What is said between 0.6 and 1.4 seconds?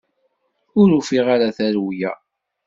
Ur ufiɣ